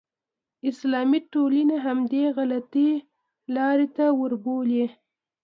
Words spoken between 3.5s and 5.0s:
لارې ته وربولي.